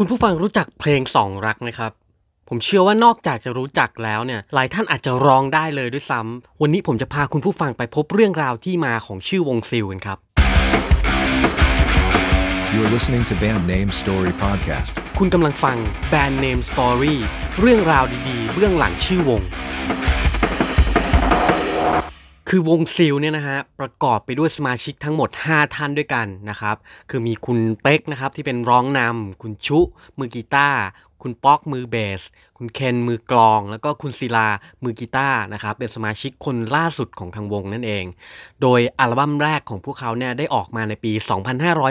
[0.00, 1.92] คุณผู้ฟังรู้จักเพลงสองรักไหมครับ
[2.48, 10.18] ผมเชื่อว่านอกจากจะรู้จักแล้วเนี่ย หลายท่านอาจจะร้องได้เลยด้วยซ้ำวันนี้ผมจะพาคุณผู้ฟังไปพบเรื่องราวที่มาของชื่อวงซิลกันครับ
[12.72, 14.92] You're listening to Band Name Story Podcast.
[15.18, 15.76] คุณกำลังฟัง
[16.12, 17.14] Band Name Story
[17.60, 19.42] เรื่องราวดีๆ เบื้องหลังชื่อวง
[22.52, 26.76] คือวงซิลเนี่ยนะฮะประกอบไปด้วยสมาชิกทั้งหมด 5 ท่านด้วยกันนะครับ
[27.10, 29.80] คือมีคุณเป๊กนะครับที่เป็นร้องนำคุณชุ
[30.18, 30.80] มือกีตาร์
[31.22, 32.22] คุณป๊อกมือเบส
[32.58, 34.48] คุณเคนมือกลอง แล้วก็คุณศิลา
[34.84, 38.04] มือกีตาร์นะครับเป็นสมาชิกคนล่าสุดของทางวงนั่นเอง
[38.62, 41.12] โดยอัลบั้มแรกของพวกเขาเนี่ยได้ออกมาในปี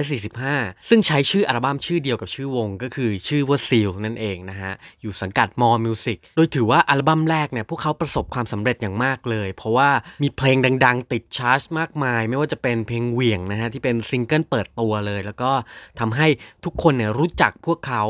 [0.05, 9.90] 2545 ซึ่งใช้ชื่ออัลบั้มชื่อเดียวกับชื่อวงก็คือชื่อว่า Seal นั่นเองนะฮะอยู่สังกัด More Music โดยถือว่าอัลบั้มแรกเนี่ยพวกเขาประสบความสำเร็จอย่างมากเลย เพราะว่า
[10.23, 15.52] มีเพลงดัง ๆ ติดชาร์ตมากมาย ไม่ว่าจะเป็นเพลงเหวี่ยงนะฮะที่เป็นซิงเกิลเปิดตัวเลย แล้วก็
[15.99, 16.27] ทำให้
[16.65, 18.05] ทุกคนเนี่ยรู้จักพวกเขา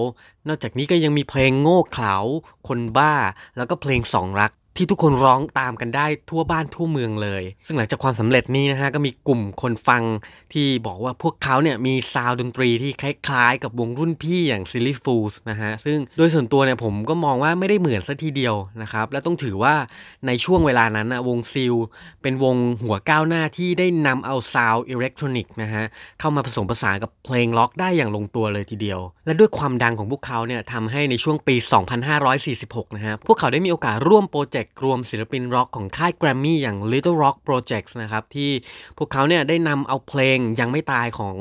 [0.49, 2.15] นอกจากนี้ก็ยังมีเพลงโง่เขลา
[2.67, 3.13] คนบ้า
[3.57, 10.03] แล้วก็เพลงสองรัก ที่ทุกคนร้องตามกันได้ทั่วบ้านทั่วเมืองเลย ซึ่งหลังจากความสำเร็จนี้นะฮะก็มีกลุ่มคนฟัง
[10.53, 19.75] ที่บอกว่าพวกเขาเนี่ยมี sound ดนตรีที่คล้ายๆ กับวงรุ่นพี่อย่าง Silly Fools นะฮะซึ่งโดยส่วนตัวเนี่ยผมก็มองว่าไม่ได้เหมือนซะทีเดียวนะครับและต้องถือว่า
[20.27, 21.73] ในช่วงเวลานั้นนะวง Zeal
[22.21, 25.83] เป็นวงหัวก้าวหน้าที่ได้นำเอา sound อิเล็กทรอนิกส์นะฮะ
[26.19, 31.55] เข้ามาผสมผสานกับเพลงร็อกได้อย่างลงตัวเลยทีเดียว และด้วยความดังของพวกเขาเนี่ยทำให้ในช่วงปี
[32.25, 38.51] 2546 นะฮะพวกเขาได้มีโอกาสร่วมโปรเจกต์รวมศิลปินร็อกของค่ายแกรมมี่อย่าง Little Rock Projects นะครับ ที่
[38.97, 41.35] พวกเขาเนี่ยได้นำเอาเพลงยังไม่ตายของ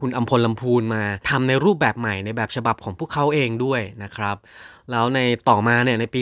[0.00, 4.36] คุณอัมพลลำพูนมาทำในรูปแบบใหม่ในแบบฉบับของพวกเขาเองด้วยนะครับ
[4.90, 6.20] แล้วในต่อมาเนี่ยในปี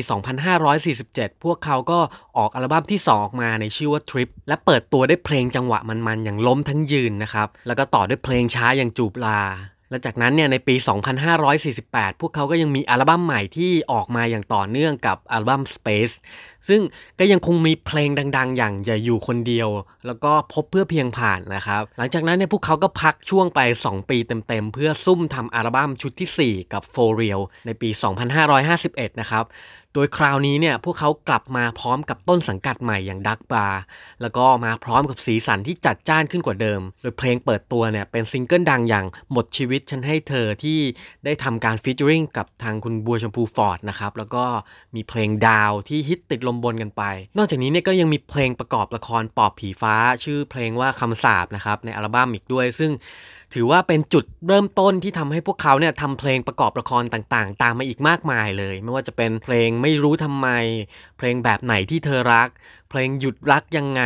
[0.76, 1.98] 2547 พวกเขาก็
[2.36, 9.40] ออกอัลบั้มที่ 2 ออกมาในชื่อว่า Trip และเปิดตัวด้วยเพลงจังหวะมันๆอย่างล้มทั้งยืนนะครับ แล้วก็ต่อด้วยเพลงช้าอย่างจูบลา
[9.90, 10.74] และจากนั้นเนี่ยในปี
[11.48, 16.14] 2548 พวกเขาก็ยังมีอัลบั้มใหม่ที่ออกมาอย่างต่อเนื่องกับอัลบั้ม Space
[16.68, 16.80] ซึ่ง
[17.18, 19.68] ก็ยังคงมีเพลงดัง ๆ อย่างอย่าอยู่คนเดียว
[20.06, 27.88] แล้วก็พบเพื่อเพียงผ่านนะครับ หลังจากนั้นเนี่ยพวกเขาก็พักช่วงไป 2 ปีเต็ม ๆ เพื่อซุ่มทำอัลบั้มชุดที่ 4 กับ For Real ในปี
[28.54, 29.44] 2551 นะครับ
[29.98, 33.80] โดยคราวนี้เนี่ยพวกเขากลับมาพร้อมกับต้นสังกัดใหม่อย่าง Duckbar
[34.22, 40.78] แล้วก็มาพร้อมกับสีสันที่จัดจ้านขึ้นกว่าเดิม โดยเพลงเปิดตัวเนี่ยเป็นซิงเกิลดังอย่างหมดชีวิตฉันให้เธอที่
[41.24, 44.44] ได้ทำการ featuring กับทางคุณบัวชมพูฟอร์ดนะครับแล้วก็
[44.94, 47.02] มีเพลงดาวที่ฮิตติดลมบนกันไป
[47.36, 52.90] นอกจากนี้เนี่ยก็ยังมีเพลงประกอบละครปอบผีฟ้า ชื่อเพลงว่าคำสาบนะครับในอัลบั้มอีกด้วย ซึ่ง
[53.54, 60.48] ถือว่าเป็นจุดเริ่มต้นที่ทำให้พวกเขาเนี่ยทำเพลงประกอบละครต่างๆ ตามมาอีกมากมายเลย ไม่ว่าจะเป็นเพลงไม่รู้ทำไม
[61.18, 62.48] เพลงแบบไหนที่เธอรัก
[62.90, 64.02] เพลงหยุดรักยังไง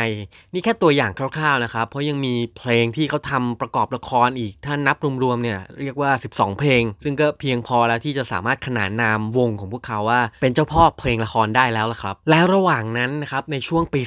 [0.53, 14.01] นี่แค่ตัวอย่างคร่าวๆนะครับ เพราะยังมีเพลงที่เขาทำประกอบละครอีก ถ้านับรวมๆเนี่ยเรียกว่า 12 เพลง ซึ่งก็เพียงพอแล้วที่จะสามารถขนานนามวงของพวกเขาว่า เป็นเจ้าพ่อเพลงละครได้แล้วละครับ แล้วระหว่างนั้นนะครับในช่วงปี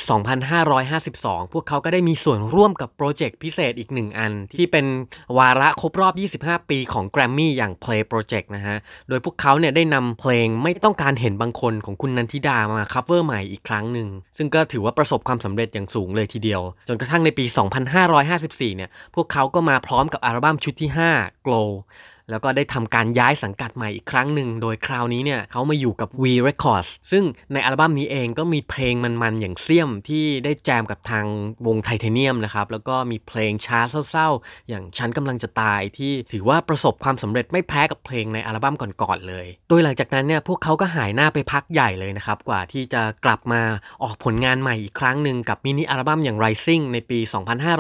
[0.74, 4.86] 2552 พวกเขาก็ได้มีส่วนร่วมกับโปรเจกต์พิเศษอีกหนึ่งอัน ที่เป็น
[5.38, 8.78] วาระครบรอบ 25 ปีของ Grammy อย่าง Play Project นะฮะ
[9.10, 17.46] โดยพวกเขาเนี่ยได้นำเพลงไม่ต้องการเห็นบางคนของคุณนันทิดามา cover ใหม่อีกครั้งหนึ่งซึ่งก็ถือว่าประสบความสำเร็จอย่างสูงเลยทีเดียว จนกระทั่งในปี
[18.12, 21.70] 2554 เนี่ย พวกเขาก็มาพร้อมกับอัลบั้มชุดที่ 5 Glow
[22.30, 27.24] แล้วก็ได้ทำการย้ายสังกัดใหม่อีกครั้งหนึ่ง โดยคราวนี้เนี่ยเขามาอยู่กับ V Records ซึ่ง
[27.54, 31.26] ในอัลบั้มนี้เองก็มีเพลงมันๆ อย่างเสี่ยมที่ได้แจมกับทาง
[31.68, 33.80] วงไทเทเนียมนะครับ แล้วก็มีเพลงช้า
[34.10, 43.62] เศร้าๆ อย่างฉันกำลังจะตายที่ถือว่าประสบความสำเร็จไม่แพ้กับเพลงในอัลบั้มก่อนๆเลย โดยหลังจากนั้นเนี่ยพวกเขาก็หายหน้าไปพักใหญ่เลยนะครับ กว่าที่จะกลับมา
[44.04, 47.20] ออกผลงานใหม่อีกครั้งหนึ่งกับมินิอัลบั้มอย่าง Rising ในปี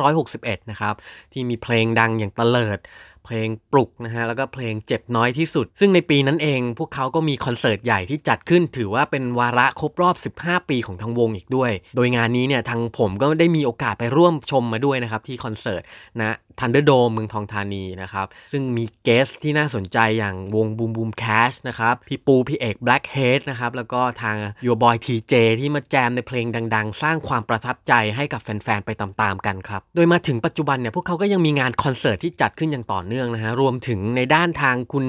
[0.03, 0.95] 2561 นะครับ
[1.33, 2.79] ที่มีเพลงดังอย่างเตลิด
[3.25, 15.81] เพลงปลุกนะฮะแล้วก็เพลงเจ็บน้อยที่สุด ซึ่งในปีนั้นเองพวกเขาก็มีคอนเสิร์ตใหญ่ที่จัดขึ้น ถือว่าเป็นวาระครบรอบ 15 ปีของทางวงอีกด้วย โดยงานนี้เนี่ยทางผมก็ได้มีโอกาสไปร่วมชมมาด้วยนะครับที่คอนเสิร์ต
[16.19, 35.05] นะทันเดอร์โดมเมืองทองธานีนะครับซึ่งมี guest ที่น่าสนใจอย่างวง Boom Boom Cash นะครับพี่ปูพี่เอก Blackhead นะครับแล้วก็ทาง UrboyTJ ที่มาแจมในเพลงดัง ๆ สร้างความประทับใจให้กับแฟนๆไปตามๆกันครับโดยมาถึงปัจจุบันเนี่ยพวกเขาก็ยังมีงานคอนเสิร์ตที่จัดขึ้นอย่างต่อเนื่องนะฮะรวมถึงในด้านทางคุณ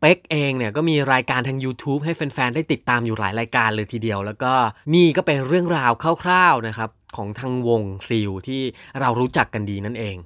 [0.00, 4.52] เป๊กเองเนี่ยก็มีรายการทาง YouTube ให้แฟนๆ ได้ติดตามอยู่หลายรายการเลยทีเดียว แล้วก็
[4.94, 8.62] นี่ก็เป็นเรื่องราวคร่าวๆนะครับของทางวงซิลที่
[9.00, 10.16] เรารู้จักกันดีนั่นเอง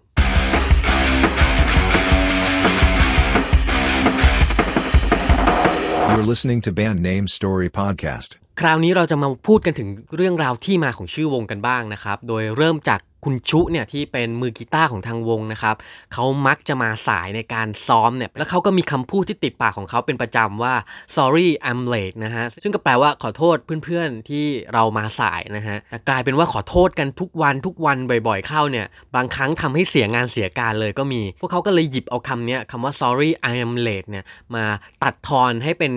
[6.11, 8.31] You're listening to Band Name Story Podcast.
[8.61, 15.77] คราวนี้เราจะมาพูดกันถึงเรื่องราวที่มาของชื่อวงกันบ้างนะครับ โดยเริ่มจากคุณชุเนี่ยที่เป็นมือกีตาร์ของทางวงนะครับ
[16.13, 20.75] เขามักจะมาสายในการซ้อมเนี่ยแล้วเขาก็มีคำพูดที่ติดปากของเขาเป็นประจำว่า
[21.17, 27.99] sorry I'm late นะฮะซึ่งก็แปลว่าขอโทษเพื่อนๆที่เรามาสายนะฮะแต่กลายเป็นว่าขอโทษกันทุกวันทุกวัน
[28.29, 34.25] บ่อยๆเข้าเนี่ยบางครั้งทำให้เสียงานเสียการเลยก็มี พวกเขาก็เลยหยิบเอาคำเนี้ยคำว่า sorry I'm late เนี่ย
[34.55, 34.65] มา
[35.03, 35.93] ตัดทอนให้เป็น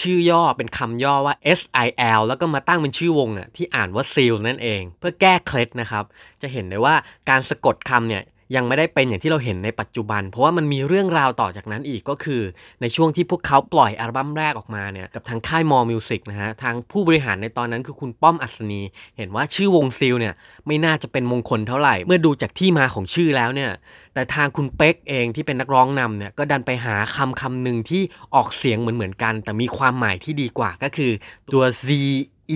[0.00, 6.04] ชื่อย่อเป็นคำย่อว่า S I L แล้วก็มาตั้งเป็นชื่อวงอะที่อ่านว่า Seal นั่นเอง เพื่อแก้เคล็ดนะครับ
[6.42, 6.94] จะเห็น็นได้ว่า
[7.28, 8.24] การสะกดคำเนี่ย
[8.56, 12.42] ยังไม่ได้เป็นอย่างที่เราเห็นในปัจจุบัน เพราะว่ามันมีเรื่องราวต่อจากนั้นอีกก็คือ
[12.80, 18.82] ในช่วงที่พวกเขาปล่อยอัลบั้มแรกออกมาเนี่ยกับทางค่าย More Music นะฮะ ทางผู้บริหารในตอนนั้นคือคุณป้อมอัศนี
[19.16, 20.34] เห็นว่าชื่อวง Zeal เนี่ย
[20.66, 23.70] ไม่น่าจะเป็นมงคลเท่าไหร่ เมื่อดูจากที่มาของชื่อแล้วเนี่ย
[24.14, 28.02] แต่ทางคุณเป๊กเองที่เป็นนักร้องนำเนี่ยก็ดันไปหาคำคำหนึ่งที่
[28.34, 31.12] ออกเสียงเหมือนเหมือนๆกัน แต่มีความหมายที่ดีกว่าก็คือ
[31.52, 31.88] ตัว Z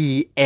[0.04, 0.06] E
[0.40, 0.42] A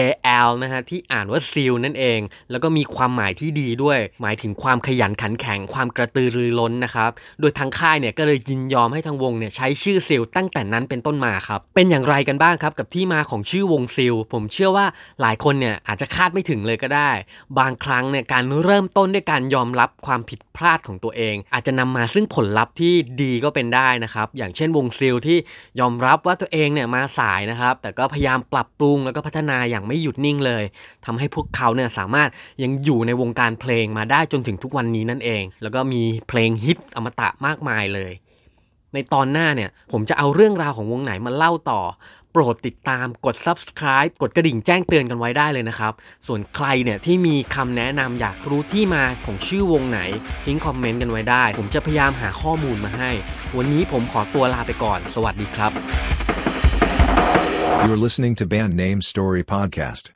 [0.49, 2.21] L นะฮะที่อ่านว่า zeal นั่นเอง
[2.51, 7.11] แล้วก็มีความหมายที่ดีด้วย หมายถึงความขยันขันแข็ง ความกระตือรือร้นนะครับ
[7.41, 14.87] โดยทางค่ายเนี่ยก็เลยยินยอมให้ทางวงเนี่ยใช้ชื่อ seal ตั้งแต่นั้นเป็นต้นมาครับ เป็นอย่างไรกันบ้างครับกับที่มาของชื่อวง seal ผมเชื่อว่า
[15.21, 17.11] หลายคนเนี่ยอาจจะคาดไม่ถึงเลยก็ได้
[17.59, 25.39] บางครั้งเนี่ยการเริ่มต้นด้วยการยอมรับความผิดพลาดของตัวเอง อาจจะนำมาซึ่งผลลัพธ์ที่ดีก็เป็นได้นะครับ อย่างเช่นวงซิลที่
[25.81, 30.65] ยอมรับว่าตัวเองเนี่ยมาสายนะครับ แต่ก็พยายามปรับปรุงแล้วก็พัฒนาอย่างไม่หยุดนิ่งเลย
[31.05, 32.29] ทำให้พวกเขาเนี่ยสามารถ
[32.63, 38.13] ยังอยู่ในวงการเพลงมาได้จนถึงทุกวันนี้นั่นเอง แล้วก็มีเพลงฮิตอมตะมากมายเลย
[38.95, 41.81] ในตอนหน้าเนี่ยผมจะเอาเรื่องราวของวงไหนมาเล่าต่อ
[42.33, 45.93] โปรดติดตามกด subscribe กดกระดิ่งแจ้งเตือนกันไว้ได้เลยนะครับ
[46.27, 50.01] ส่วนใครเนี่ยที่มีคำแนะนำอยากรู้ที่มาของชื่อวงไหน
[50.45, 53.11] ทิ้งคอมเมนต์กันไว้ได้ ผมจะพยายามหาข้อมูลมาให้
[53.57, 55.73] วันนี้ผมขอตัวลาไปก่อน สวัสดีครับ
[57.87, 60.13] You're listening to Band Name Story Podcast.